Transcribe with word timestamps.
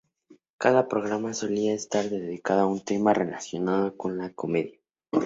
Cada 0.57 0.87
programa 0.87 1.31
solía 1.35 1.75
estar 1.75 2.09
dedicado 2.09 2.61
a 2.61 2.65
un 2.65 2.83
tema 2.83 3.13
relacionado 3.13 3.95
con 3.95 4.17
la 4.17 4.33
comedia. 4.33 4.79